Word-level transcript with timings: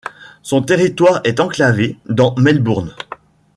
Son 0.41 0.63
territoire 0.63 1.21
est 1.25 1.39
enclavé 1.39 1.99
dans 2.09 2.33
Melbourne. 2.37 2.95